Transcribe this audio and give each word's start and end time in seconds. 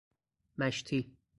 مشتی 0.57 1.11